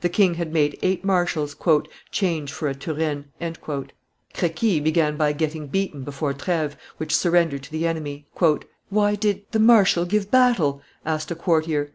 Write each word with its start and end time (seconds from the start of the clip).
The 0.00 0.08
king 0.08 0.36
had 0.36 0.54
made 0.54 0.78
eight 0.80 1.04
marshals, 1.04 1.54
"change 2.10 2.50
for 2.50 2.66
a 2.66 2.74
Turenne." 2.74 3.26
Crequi 4.32 4.80
began 4.80 5.18
by 5.18 5.34
getting 5.34 5.66
beaten 5.66 6.02
before 6.02 6.32
Treves, 6.32 6.76
which 6.96 7.14
surrendered 7.14 7.62
to 7.64 7.70
the 7.72 7.86
enemy. 7.86 8.26
"Why 8.88 9.16
did 9.16 9.44
the 9.50 9.60
marshal 9.60 10.06
give 10.06 10.30
battle?" 10.30 10.80
asked 11.04 11.30
a 11.30 11.34
courtier. 11.34 11.92